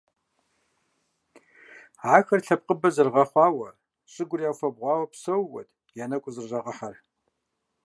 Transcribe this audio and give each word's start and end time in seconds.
Ахэр 2.13 2.41
лъэпкъыбэ 2.45 2.89
зэрыгъэхъуауэ, 2.95 3.69
щӀыгур 4.11 4.41
яуфэбгъуауэ 4.49 5.05
псэууэт 5.11 5.69
я 6.03 6.05
нэгу 6.09 6.23
къызэрыщӀагъэхьэр. 6.23 6.95